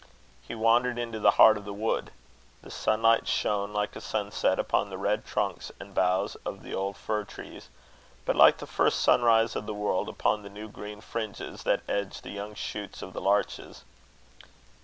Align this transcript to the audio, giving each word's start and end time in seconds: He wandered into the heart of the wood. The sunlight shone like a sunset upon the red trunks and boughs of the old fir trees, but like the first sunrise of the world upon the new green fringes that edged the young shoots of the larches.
He 0.41 0.55
wandered 0.55 0.97
into 0.97 1.19
the 1.19 1.29
heart 1.37 1.57
of 1.59 1.63
the 1.65 1.75
wood. 1.75 2.09
The 2.63 2.71
sunlight 2.71 3.27
shone 3.27 3.71
like 3.71 3.95
a 3.95 4.01
sunset 4.01 4.57
upon 4.57 4.89
the 4.89 4.97
red 4.97 5.27
trunks 5.27 5.71
and 5.79 5.93
boughs 5.93 6.33
of 6.43 6.63
the 6.63 6.73
old 6.73 6.97
fir 6.97 7.23
trees, 7.23 7.69
but 8.25 8.35
like 8.35 8.57
the 8.57 8.65
first 8.65 9.01
sunrise 9.01 9.55
of 9.55 9.67
the 9.67 9.75
world 9.75 10.09
upon 10.09 10.41
the 10.41 10.49
new 10.49 10.69
green 10.69 11.01
fringes 11.01 11.61
that 11.65 11.87
edged 11.87 12.23
the 12.23 12.31
young 12.31 12.55
shoots 12.55 13.03
of 13.03 13.13
the 13.13 13.21
larches. 13.21 13.83